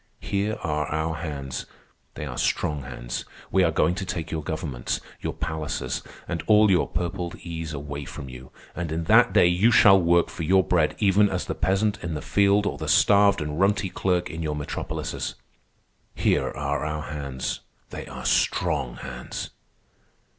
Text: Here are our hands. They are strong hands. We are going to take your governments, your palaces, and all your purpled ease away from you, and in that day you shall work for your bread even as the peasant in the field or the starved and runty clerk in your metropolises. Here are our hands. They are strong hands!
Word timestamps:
Here 0.19 0.57
are 0.63 0.87
our 0.87 1.17
hands. 1.17 1.67
They 2.15 2.25
are 2.25 2.35
strong 2.39 2.81
hands. 2.81 3.23
We 3.51 3.61
are 3.63 3.69
going 3.69 3.93
to 3.93 4.03
take 4.03 4.31
your 4.31 4.41
governments, 4.41 4.99
your 5.21 5.31
palaces, 5.31 6.01
and 6.27 6.41
all 6.47 6.71
your 6.71 6.87
purpled 6.87 7.35
ease 7.43 7.71
away 7.71 8.05
from 8.05 8.27
you, 8.27 8.49
and 8.75 8.91
in 8.91 9.03
that 9.03 9.31
day 9.31 9.45
you 9.45 9.69
shall 9.69 10.01
work 10.01 10.29
for 10.29 10.41
your 10.41 10.63
bread 10.63 10.95
even 10.97 11.29
as 11.29 11.45
the 11.45 11.53
peasant 11.53 12.03
in 12.03 12.15
the 12.15 12.21
field 12.23 12.65
or 12.65 12.79
the 12.79 12.87
starved 12.87 13.41
and 13.41 13.59
runty 13.59 13.91
clerk 13.91 14.27
in 14.27 14.41
your 14.41 14.55
metropolises. 14.55 15.35
Here 16.15 16.47
are 16.49 16.83
our 16.83 17.03
hands. 17.11 17.59
They 17.91 18.07
are 18.07 18.25
strong 18.25 18.95
hands! 18.95 19.51